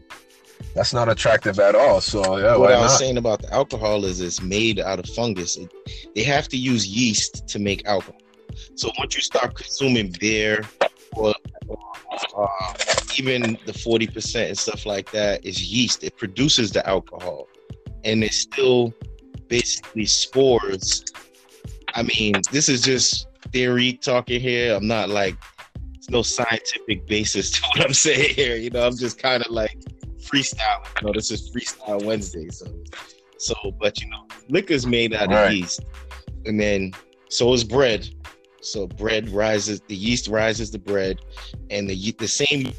[0.76, 2.02] That's not attractive at all.
[2.02, 3.00] So yeah, what I was not?
[3.00, 5.56] saying about the alcohol is it's made out of fungus.
[5.56, 5.72] It,
[6.14, 8.20] they have to use yeast to make alcohol.
[8.76, 10.64] So once you start consuming beer
[11.14, 11.34] or,
[11.68, 11.78] or
[12.38, 12.74] uh,
[13.18, 16.04] even the forty percent and stuff like that, is yeast.
[16.04, 17.48] It produces the alcohol
[18.04, 18.94] and it's still
[19.48, 21.06] basically spores.
[21.94, 24.76] I mean, this is just theory talking here.
[24.76, 25.38] I'm not like
[25.94, 28.58] there's no scientific basis to what I'm saying here.
[28.58, 29.78] You know, I'm just kind of like
[30.26, 30.86] freestyle.
[31.02, 32.50] You know, this is freestyle Wednesday.
[32.50, 32.68] So
[33.38, 35.86] so but you know, liquor's made out of yeast.
[36.46, 36.94] And then
[37.30, 38.10] so is bread.
[38.62, 41.20] So bread rises, the yeast rises the bread,
[41.70, 42.74] and the the same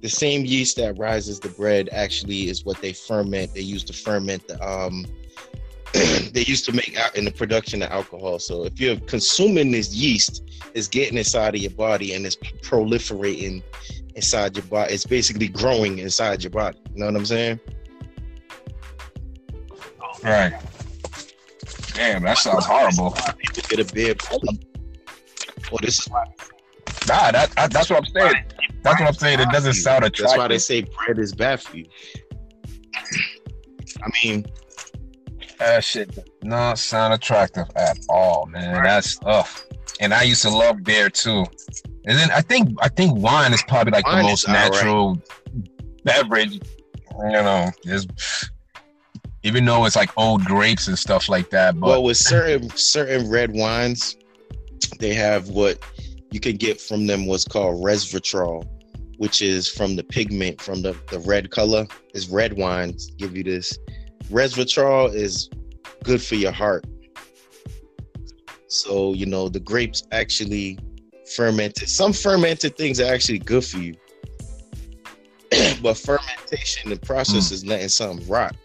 [0.00, 3.54] the same yeast that rises the bread actually is what they ferment.
[3.54, 5.06] They use to ferment the um
[6.32, 8.38] they used to make out in the production of alcohol.
[8.38, 10.42] So if you're consuming this yeast,
[10.74, 13.62] it's getting inside of your body and it's proliferating
[14.14, 14.94] inside your body.
[14.94, 16.78] It's basically growing inside your body.
[16.94, 17.60] You know what I'm saying?
[20.22, 20.52] Right.
[21.94, 23.16] Damn, that sounds horrible.
[23.68, 24.14] Get a beer.
[24.30, 26.08] Well, this is.
[27.08, 28.44] Nah, that, that's what I'm saying.
[28.82, 29.40] That's what I'm saying.
[29.40, 30.26] It doesn't sound attractive.
[30.26, 31.86] That's why they say bread is bad for you.
[34.02, 34.46] I mean,
[35.58, 38.82] that shit not sound attractive at all, man.
[38.82, 39.46] That's ugh.
[40.02, 41.46] And I used to love beer too.
[42.06, 46.04] And then I think I think wine is probably like wine the most natural right.
[46.04, 46.60] beverage.
[47.20, 48.06] You know, is
[49.44, 51.78] even though it's like old grapes and stuff like that.
[51.78, 54.16] But well, with certain certain red wines,
[54.98, 55.78] they have what
[56.32, 58.66] you can get from them what's called resveratrol,
[59.18, 61.86] which is from the pigment from the, the red color.
[62.12, 63.78] Is red wines give you this.
[64.24, 65.48] Resveratrol is
[66.02, 66.84] good for your heart.
[68.72, 70.78] So, you know, the grapes actually
[71.36, 71.90] fermented.
[71.90, 73.94] Some fermented things are actually good for you.
[75.82, 77.52] but fermentation, the process mm.
[77.52, 78.56] is letting something rot.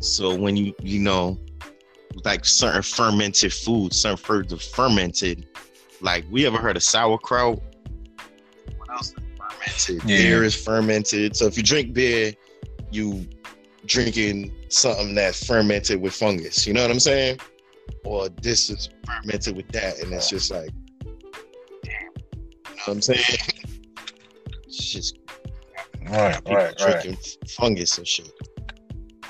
[0.00, 1.38] So when you, you know,
[2.24, 5.46] like certain fermented foods, certain foods are fermented.
[6.00, 7.62] Like we ever heard of sauerkraut?
[8.78, 10.08] What else is fermented?
[10.08, 10.16] Yeah.
[10.16, 11.36] Beer is fermented.
[11.36, 12.32] So if you drink beer,
[12.90, 13.28] you
[13.84, 16.66] drinking something that's fermented with fungus.
[16.66, 17.38] You know what I'm saying?
[18.04, 20.70] Or this is fermented with that, and it's just like,
[21.82, 21.92] damn.
[21.92, 23.20] You know what I'm saying?
[24.66, 25.18] It's just
[26.08, 27.50] right, right, drinking right.
[27.50, 28.32] fungus and shit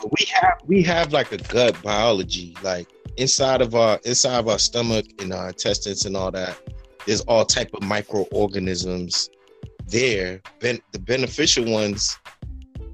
[0.05, 4.59] we have we have like a gut biology, like inside of our inside of our
[4.59, 6.59] stomach and our intestines and all that.
[7.07, 9.29] There's all type of microorganisms
[9.87, 12.17] there, ben, the beneficial ones.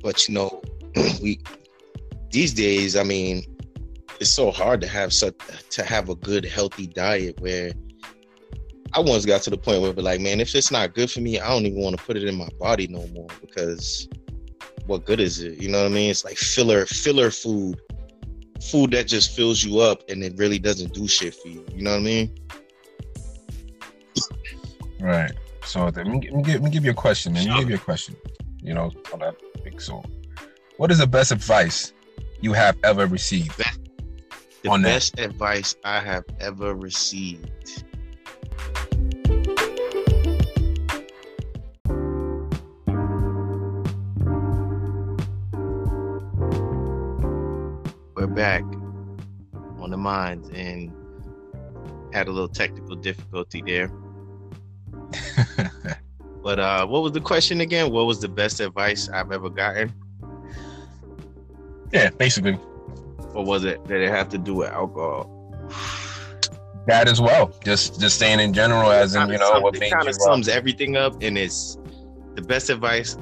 [0.03, 0.63] But you know,
[1.23, 1.41] we
[2.31, 3.43] these days, I mean,
[4.21, 5.35] it's so hard to have such
[5.71, 7.73] to have a good healthy diet where
[8.95, 11.21] I once got to the point where, but like, man, if it's not good for
[11.21, 14.09] me, I don't even want to put it in my body no more because
[14.87, 15.61] what good is it?
[15.61, 16.11] You know what I mean?
[16.11, 17.79] It's like filler, filler food,
[18.71, 21.65] food that just fills you up and it really doesn't do shit for you.
[21.75, 22.35] You know what I mean?
[25.01, 25.33] Right.
[25.65, 27.35] So let me, let me, give, let me give you a question.
[27.35, 28.17] Let me give you a question.
[28.63, 30.03] You know, on that big so.
[30.79, 31.93] What is the best advice
[32.41, 33.63] you have ever received?
[34.69, 35.31] The best that?
[35.31, 37.85] advice I have ever received
[48.15, 48.63] We're back
[49.79, 50.93] on the minds and
[52.13, 53.91] had a little technical difficulty there.
[56.43, 57.91] but uh, what was the question again?
[57.91, 59.95] What was the best advice I've ever gotten?
[61.91, 62.59] Yeah, basically.
[63.39, 65.31] Or was it did it have to do with alcohol?
[66.89, 67.53] That as well.
[67.63, 70.97] Just just saying in general, as in you know what it kind of sums everything
[70.97, 71.79] up, and it's
[72.35, 73.17] the best advice.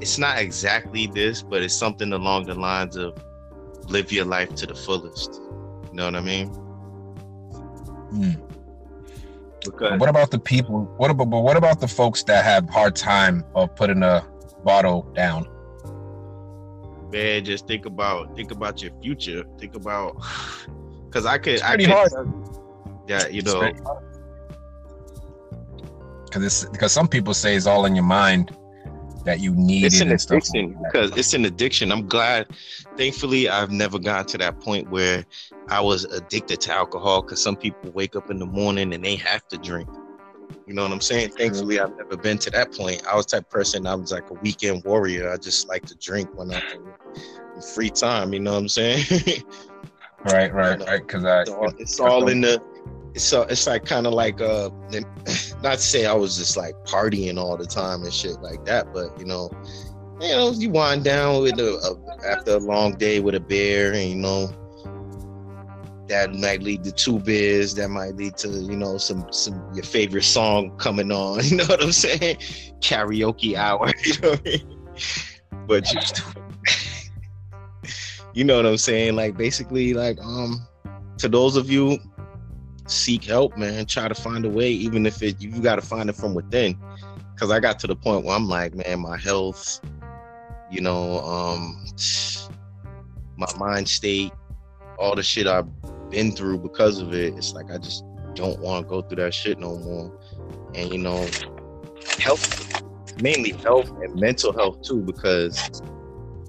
[0.00, 3.22] It's not exactly this, but it's something along the lines of
[3.90, 5.34] live your life to the fullest.
[5.34, 6.48] You know what I mean?
[8.14, 8.40] Mm.
[9.66, 10.84] Because what about the people?
[10.96, 14.26] What about but what about the folks that have hard time of putting a
[14.64, 15.46] bottle down?
[17.12, 19.44] Man, just think about think about your future.
[19.58, 20.16] Think about
[21.06, 21.54] because I could.
[21.54, 22.48] It's pretty I could, hard.
[23.08, 23.72] Yeah, you know.
[26.24, 28.56] Because it's because some people say it's all in your mind
[29.26, 32.46] that you need it's an addiction like because it's an addiction i'm glad
[32.96, 35.26] thankfully i've never gotten to that point where
[35.68, 39.16] i was addicted to alcohol because some people wake up in the morning and they
[39.16, 39.88] have to drink
[40.66, 41.30] you know what i'm saying?
[41.30, 43.06] Thankfully i've never been to that point.
[43.06, 43.86] I was type person.
[43.86, 45.30] I was like a weekend warrior.
[45.30, 46.62] I just like to drink when i'm
[47.74, 49.04] free time you know what i'm saying?
[50.24, 52.60] Right right right because i it's all, it's all in the
[53.16, 54.70] so it's like kind of like uh
[55.62, 58.92] not to say I was just like partying all the time and shit like that,
[58.92, 59.50] but you know,
[60.20, 63.92] you know, you wind down with a, a after a long day with a beer,
[63.92, 64.50] and you know,
[66.08, 67.74] that might lead to two beers.
[67.74, 71.40] That might lead to you know some some your favorite song coming on.
[71.44, 72.36] You know what I'm saying?
[72.80, 73.92] Karaoke hour.
[74.04, 74.78] You know what I mean?
[75.66, 76.00] But you,
[78.34, 79.16] you know what I'm saying?
[79.16, 80.66] Like basically, like um,
[81.18, 81.98] to those of you
[82.86, 83.86] seek help, man.
[83.86, 86.78] Try to find a way, even if it you got to find it from within.
[87.34, 89.80] Because I got to the point where I'm like, man, my health,
[90.70, 91.86] you know, um,
[93.36, 94.32] my mind state,
[94.98, 95.66] all the shit I've
[96.10, 97.34] been through because of it.
[97.34, 100.18] It's like I just don't want to go through that shit no more.
[100.74, 101.26] And you know,
[102.18, 102.64] health,
[103.20, 105.82] mainly health and mental health too, because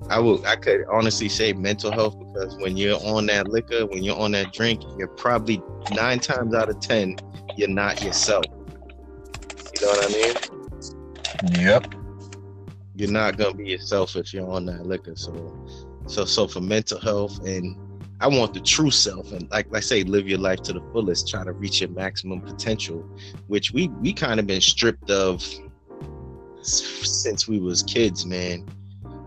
[0.10, 4.04] I would I could honestly say mental health because when you're on that liquor, when
[4.04, 7.18] you're on that drink, you're probably nine times out of ten
[7.58, 8.46] you're not yourself.
[9.74, 11.66] You know what I mean?
[11.66, 11.94] Yep.
[12.96, 15.16] You're not gonna be yourself if you're on that liquor.
[15.16, 15.66] So,
[16.06, 17.76] so so for mental health and
[18.20, 21.28] I want the true self and like, I say, live your life to the fullest.
[21.28, 23.08] Try to reach your maximum potential,
[23.48, 25.44] which we we kind of been stripped of
[26.62, 28.68] since we was kids, man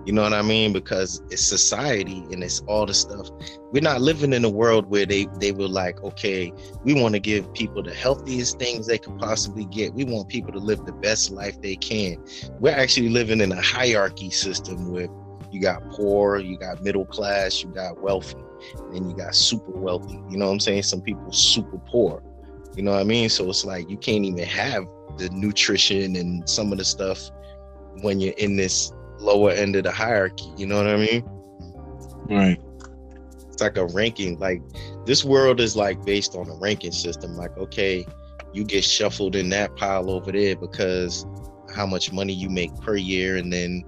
[0.07, 0.73] you know what I mean?
[0.73, 3.29] Because it's society and it's all the stuff.
[3.71, 6.53] We're not living in a world where they they were like, okay,
[6.85, 9.93] we want to give people the healthiest things they could possibly get.
[9.93, 12.17] We want people to live the best life they can.
[12.61, 15.09] We're actually living in a hierarchy system where
[15.51, 18.39] you got poor, you got middle class, you got wealthy,
[18.79, 20.21] and then you got super wealthy.
[20.29, 20.85] You know what I'm saying?
[20.85, 22.23] Some people super poor.
[22.77, 23.29] You know what I mean?
[23.29, 24.85] So it's like you can't even have
[25.19, 27.31] the nutrition and some of the stuff
[28.03, 30.53] when you're in this lower end of the hierarchy.
[30.57, 31.25] You know what I mean?
[32.29, 32.61] Right.
[33.49, 34.39] It's like a ranking.
[34.39, 34.63] Like
[35.05, 37.37] this world is like based on a ranking system.
[37.37, 38.07] Like, okay,
[38.53, 41.27] you get shuffled in that pile over there because
[41.75, 43.85] how much money you make per year, and then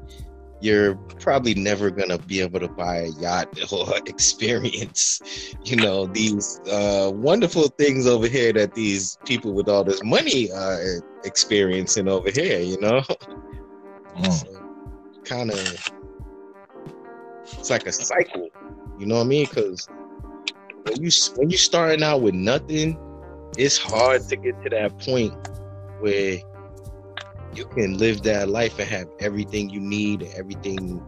[0.63, 5.21] you're probably never gonna be able to buy a yacht or experience,
[5.65, 10.51] you know, these uh, wonderful things over here that these people with all this money
[10.53, 13.03] are experiencing over here, you know.
[14.13, 14.31] Mm.
[14.31, 14.63] So,
[15.25, 15.93] kind of,
[17.45, 18.51] it's like a cycle,
[18.99, 19.47] you know what I mean?
[19.47, 19.89] Because
[20.83, 22.99] when you when you starting out with nothing,
[23.57, 25.33] it's hard to get to that point
[26.01, 26.41] where
[27.55, 31.03] you can live that life and have everything you need, and everything.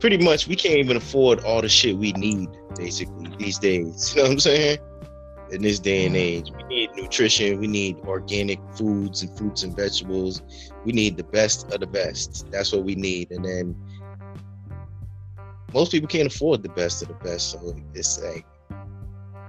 [0.00, 4.12] Pretty much, we can't even afford all the shit we need basically these days.
[4.14, 4.78] You know what I'm saying?
[5.50, 6.48] In this day and mm-hmm.
[6.48, 7.58] age, we need nutrition.
[7.58, 10.42] We need organic foods and fruits and vegetables.
[10.84, 12.46] We need the best of the best.
[12.50, 13.30] That's what we need.
[13.30, 13.74] And then
[15.72, 17.50] most people can't afford the best of the best.
[17.52, 18.46] So it's like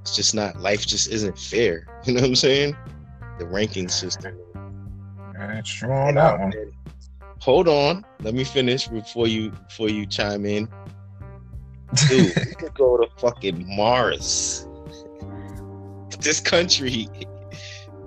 [0.01, 0.85] it's just not life.
[0.85, 1.85] Just isn't fair.
[2.05, 2.77] You know what I'm saying?
[3.39, 4.37] The ranking system
[5.47, 6.53] that's true on that one.
[7.39, 10.67] Hold on, let me finish before you before you chime in.
[12.09, 14.67] Dude, we could go to fucking Mars.
[16.19, 17.07] This country,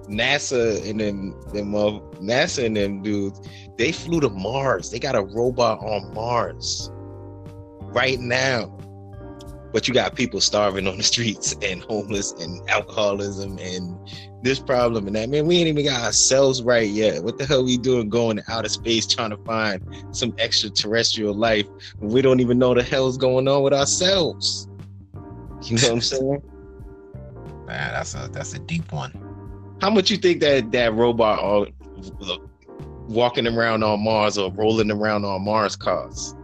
[0.07, 3.41] NASA and them them uh, NASA and them dudes,
[3.79, 4.91] they flew to Mars.
[4.91, 6.91] They got a robot on Mars
[7.95, 8.77] right now
[9.73, 13.97] but you got people starving on the streets and homeless and alcoholism and
[14.43, 15.29] this problem and that.
[15.29, 17.23] Man, we ain't even got ourselves right yet.
[17.23, 21.67] What the hell we doing going to outer space trying to find some extraterrestrial life
[21.99, 24.69] when we don't even know the hell's going on with ourselves?
[25.63, 26.43] You know what I'm saying?
[27.67, 29.13] Man, that's a that's a deep one.
[29.81, 31.69] How much you think that that robot or
[33.09, 36.35] walking around on Mars or rolling around on Mars costs?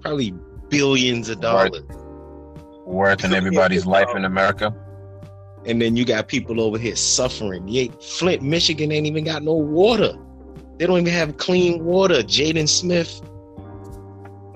[0.00, 0.34] Probably
[0.68, 1.82] billions of dollars
[2.86, 4.74] worth in everybody's life um, in America.
[5.64, 7.68] And then you got people over here suffering.
[7.68, 10.12] Yeah, Flint, Michigan ain't even got no water.
[10.78, 12.22] They don't even have clean water.
[12.22, 13.20] Jaden Smith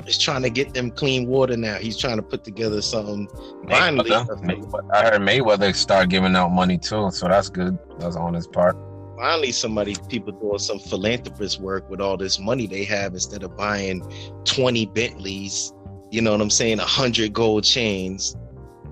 [0.06, 1.76] is trying to get them clean water now.
[1.76, 3.28] He's trying to put together something.
[3.68, 7.78] Finally, Mayweather, I heard Mayweather start giving out money too, so that's good.
[7.98, 8.76] That's on his part.
[9.16, 13.56] Finally, somebody, people doing some philanthropist work with all this money they have instead of
[13.56, 14.02] buying
[14.44, 15.72] 20 Bentleys
[16.16, 16.80] you know what I'm saying?
[16.80, 18.38] A hundred gold chains,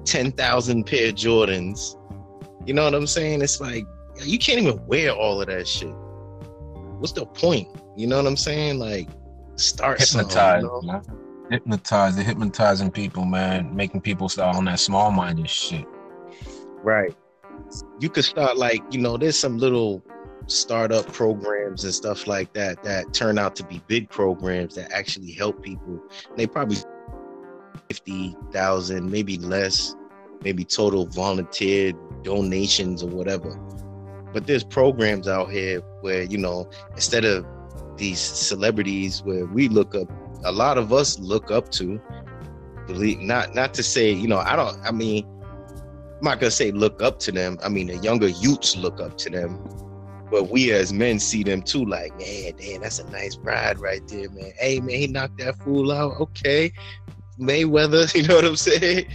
[0.05, 1.97] ten thousand pair of Jordans.
[2.67, 3.41] You know what I'm saying?
[3.41, 3.87] It's like
[4.23, 5.89] you can't even wear all of that shit.
[6.99, 7.69] What's the point?
[7.97, 8.79] You know what I'm saying?
[8.79, 9.09] Like
[9.57, 11.03] start hypnotize, you know?
[11.51, 12.15] hypnotize.
[12.15, 15.87] They're hypnotizing people, man, making people start on that small minded shit.
[16.83, 17.17] Right.
[18.01, 20.05] You could start like you know, there's some little
[20.47, 25.33] startup programs and stuff like that that turn out to be big programs that actually
[25.33, 25.99] help people.
[26.37, 26.77] They probably
[27.88, 29.94] 50,000, maybe less,
[30.42, 31.92] maybe total volunteer
[32.23, 33.57] donations or whatever.
[34.33, 37.47] But there's programs out here where, you know, instead of
[37.97, 40.11] these celebrities where we look up,
[40.44, 42.01] a lot of us look up to,
[42.87, 45.25] believe not not to say, you know, I don't I mean,
[46.18, 47.59] I'm not gonna say look up to them.
[47.62, 49.59] I mean the younger youths look up to them.
[50.31, 54.07] But we as men see them too, like, man, damn, that's a nice bride right
[54.09, 54.53] there, man.
[54.59, 56.20] Hey man, he knocked that fool out.
[56.20, 56.73] Okay.
[57.38, 58.12] Mayweather.
[58.14, 59.07] You know what I'm saying?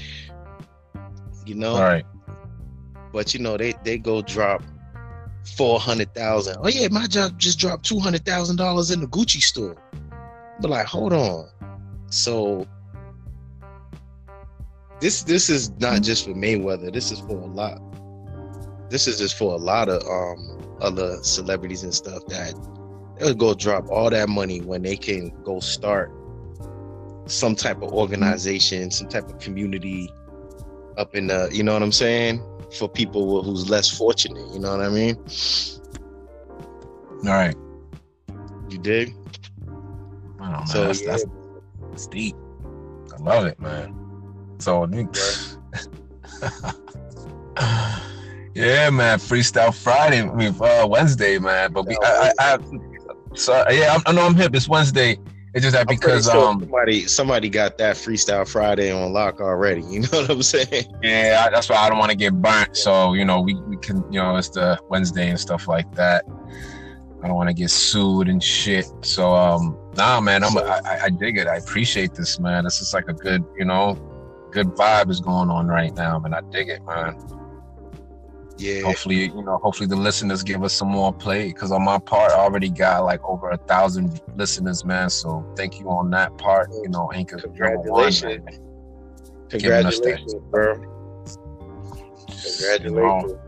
[1.45, 1.75] You know.
[1.75, 2.05] All right.
[3.11, 4.61] But you know they they go drop
[5.57, 6.57] four hundred thousand.
[6.61, 9.75] Oh yeah, my job just dropped two hundred thousand dollars in the Gucci store.
[10.59, 11.49] But like, hold on.
[12.07, 12.67] So
[14.99, 16.93] this this is not just for Mayweather.
[16.93, 17.81] This is for a lot.
[18.89, 22.53] This is just for a lot of um other celebrities and stuff that
[23.17, 26.11] they'll go drop all that money when they can go start
[27.29, 30.11] some type of organization, some type of community
[30.97, 32.43] up in the, you know what I'm saying?
[32.77, 35.15] For people who's less fortunate, you know what I mean?
[37.25, 37.55] All right.
[38.69, 39.15] You dig?
[40.39, 40.67] I don't.
[40.67, 41.11] So, that's, yeah.
[41.11, 41.25] that's,
[41.89, 42.35] that's deep.
[43.13, 43.95] I love it, man.
[44.59, 44.83] So,
[48.53, 49.17] yeah, man.
[49.19, 51.71] Freestyle Friday, I mean, uh, Wednesday, man.
[51.73, 52.57] But we, I, I, I,
[53.33, 54.55] so yeah, I, I know I'm hip.
[54.55, 55.17] It's Wednesday.
[55.53, 59.81] It's just that because sure um somebody somebody got that freestyle Friday on lock already.
[59.89, 60.85] You know what I'm saying?
[61.01, 62.77] Yeah, that's why I don't want to get burnt.
[62.77, 66.25] So you know we we can you know it's the Wednesday and stuff like that.
[67.21, 68.85] I don't want to get sued and shit.
[69.01, 71.47] So um nah man, I'm I, I dig it.
[71.47, 72.63] I appreciate this man.
[72.63, 73.97] This is like a good you know
[74.51, 76.33] good vibe is going on right now, man.
[76.33, 77.17] I dig it, man.
[78.59, 78.81] Yeah.
[78.81, 81.47] Hopefully, you know, hopefully the listeners give us some more play.
[81.47, 85.09] Because on my part, I already got like over a thousand listeners, man.
[85.09, 86.69] So thank you on that part.
[86.83, 87.37] You know, Anchor.
[87.37, 88.43] Congratulations.
[88.45, 90.75] One, Congratulations, bro.
[92.27, 92.83] Congratulations.
[92.83, 93.39] You know,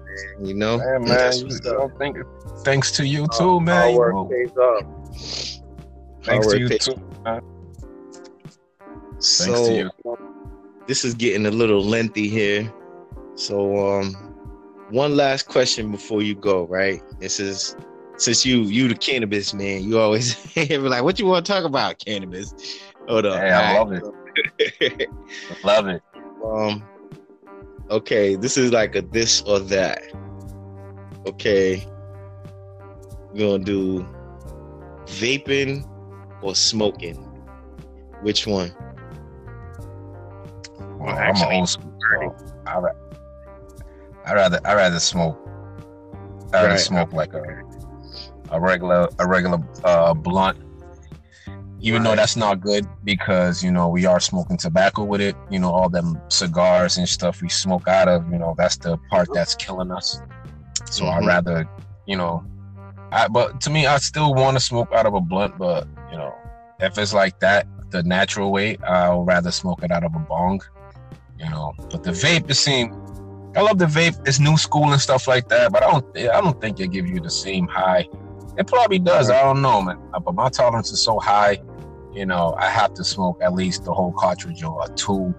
[0.41, 3.93] you know, man, man you know, thanks to you too, man.
[3.93, 4.83] Hard work pays off.
[6.23, 7.41] Thanks to you too, man.
[9.19, 9.91] So, to you.
[10.87, 12.71] this is getting a little lengthy here.
[13.35, 14.30] So, um,
[14.91, 17.01] one last question before you go, right?
[17.19, 17.75] This is
[18.17, 21.63] since you you the cannabis man, you always be like, "What you want to talk
[21.63, 22.53] about, cannabis?"
[23.07, 23.37] Hold on.
[23.37, 25.09] Hey, I love it.
[25.63, 26.01] love it.
[26.45, 26.83] Um.
[27.89, 30.01] Okay, this is like a this or that.
[31.27, 31.85] Okay,
[33.33, 34.07] we're gonna do
[35.05, 35.87] vaping
[36.41, 37.27] or smoking.
[38.21, 38.71] Which one?
[40.99, 41.91] Well, I'm an old school.
[42.67, 42.79] I,
[44.25, 45.37] I rather I rather smoke.
[46.53, 46.79] I rather right.
[46.79, 47.63] smoke like a
[48.51, 50.57] a regular a regular uh, blunt.
[51.83, 52.09] Even right.
[52.09, 55.35] though that's not good because you know we are smoking tobacco with it.
[55.49, 58.29] You know all them cigars and stuff we smoke out of.
[58.31, 60.21] You know that's the part that's killing us.
[60.85, 61.23] So mm-hmm.
[61.23, 61.69] I rather
[62.05, 62.45] you know,
[63.11, 65.57] I but to me I still want to smoke out of a blunt.
[65.57, 66.33] But you know
[66.79, 70.61] if it's like that the natural way, I'll rather smoke it out of a bong.
[71.39, 72.95] You know, but the vape, it seems
[73.55, 74.17] I love the vape.
[74.27, 76.17] It's new school and stuff like that, but I don't.
[76.17, 78.07] I don't think it give you the same high.
[78.57, 79.29] It probably does.
[79.29, 79.99] I don't know, man.
[80.13, 81.61] Uh, but my tolerance is so high.
[82.13, 85.33] You know, I have to smoke at least the whole cartridge or two,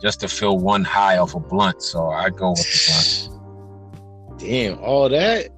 [0.00, 1.82] just to feel one high off a blunt.
[1.82, 4.38] So I go with the blunt.
[4.38, 5.48] Damn, all that.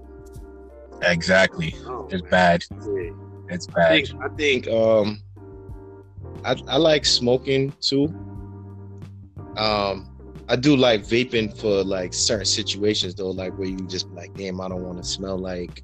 [1.02, 1.74] Exactly.
[1.86, 2.30] Oh, it's man.
[2.30, 2.64] bad.
[3.48, 3.92] It's bad.
[3.92, 5.22] I think, I think um,
[6.44, 8.06] I, I like smoking too.
[9.56, 10.17] Um,
[10.50, 14.60] I do like vaping for like certain situations though, like where you just like, damn,
[14.60, 15.82] I don't want to smell like,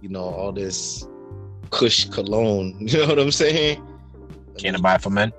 [0.00, 1.06] you know, all this
[1.70, 2.76] Kush cologne.
[2.88, 3.86] You know what I'm saying?
[4.56, 5.32] Can't buy for men.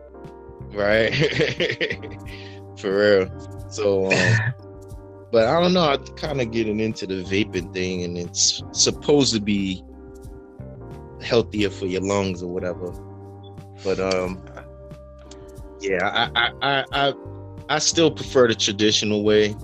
[0.72, 1.12] Right.
[2.78, 3.68] for real.
[3.70, 4.54] So, um,
[5.32, 5.90] but I don't know.
[5.90, 9.84] I'm kind of getting into the vaping thing, and it's supposed to be
[11.22, 12.92] healthier for your lungs or whatever.
[13.84, 14.44] But um,
[15.82, 17.14] yeah, I I I, I
[17.70, 19.56] I still prefer the traditional way,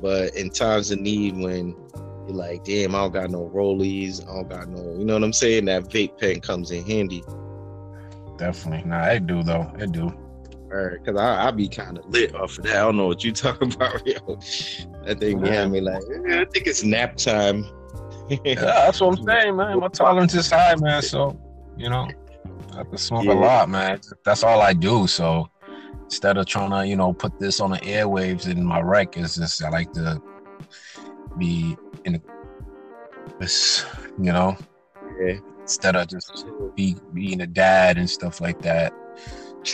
[0.00, 1.76] but in times of need when
[2.26, 5.24] you're like, damn, I don't got no rollies, I don't got no, you know what
[5.24, 5.66] I'm saying?
[5.66, 7.22] That vape pen comes in handy.
[8.38, 8.88] Definitely.
[8.88, 9.70] Nah, I do though.
[9.78, 10.12] I do.
[10.72, 12.76] All right, cause I I be kind of lit off of that.
[12.76, 14.38] I don't know what you talking about, yo.
[15.04, 17.64] That thing behind me like, I think it's nap time.
[18.44, 19.78] yeah, that's what I'm saying, man.
[19.78, 21.02] My tolerance is high, man.
[21.02, 21.38] So,
[21.76, 22.08] you know,
[22.72, 23.32] I can smoke yeah.
[23.32, 24.00] a lot, man.
[24.24, 25.06] That's all I do.
[25.06, 25.48] So
[26.04, 29.36] instead of trying to you know put this on the airwaves in my rec is
[29.36, 30.20] just i like to
[31.38, 32.20] be in
[33.38, 33.84] this
[34.18, 34.56] you know?
[35.20, 35.38] Yeah.
[35.60, 38.92] instead of just be being a dad and stuff like that.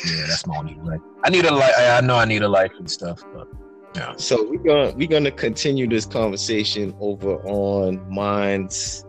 [0.06, 2.72] Yeah that's my only way i need a life i know i need a life
[2.78, 3.46] and stuff but
[3.94, 4.14] yeah.
[4.16, 9.04] So we're gonna we're gonna continue this conversation over on Minds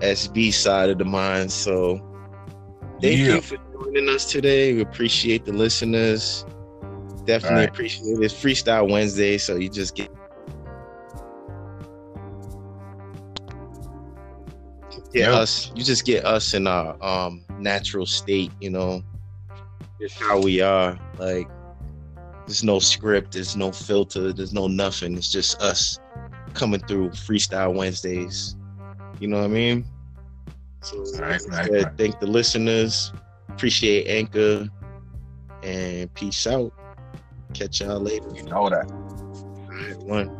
[0.00, 1.50] sb side of the mind.
[1.50, 1.98] So
[3.00, 3.34] thank yeah.
[3.34, 4.74] you for joining us today.
[4.74, 6.44] We appreciate the listeners.
[7.24, 7.68] Definitely right.
[7.68, 8.22] appreciate it.
[8.22, 10.10] It's Freestyle Wednesday, so you just get
[15.12, 15.32] get yep.
[15.32, 15.72] us.
[15.74, 18.52] You just get us in our um natural state.
[18.60, 19.02] You know,
[20.00, 20.98] just how we are.
[21.18, 21.48] Like,
[22.46, 23.32] there's no script.
[23.32, 24.32] There's no filter.
[24.32, 25.16] There's no nothing.
[25.16, 25.98] It's just us
[26.54, 28.56] coming through Freestyle Wednesdays.
[29.20, 29.84] You know what I mean?
[30.82, 31.86] So, right, right, right.
[31.98, 33.12] thank the listeners.
[33.52, 34.68] Appreciate Anchor
[35.62, 36.72] and peace out.
[37.52, 38.28] Catch y'all later.
[38.34, 38.90] You know that.
[38.90, 40.30] All right, one.